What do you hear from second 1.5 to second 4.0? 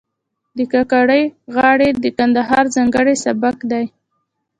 غاړې د کندهار ځانګړی سبک دی.